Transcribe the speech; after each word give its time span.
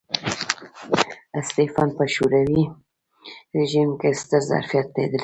سټېفنس 1.47 1.91
په 1.97 2.05
شوروي 2.15 2.63
رژیم 3.57 3.89
کې 3.99 4.09
ستر 4.21 4.41
ظرفیت 4.49 4.87
لیدلی 4.95 5.17
و 5.17 5.19